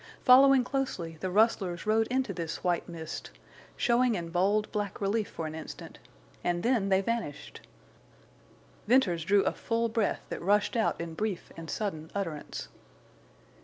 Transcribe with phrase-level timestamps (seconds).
[0.25, 3.29] Following closely, the rustlers rode into this white mist,
[3.77, 5.99] showing in bold black relief for an instant,
[6.43, 7.61] and then they vanished.
[8.87, 12.67] Venters drew a full breath that rushed out in brief and sudden utterance.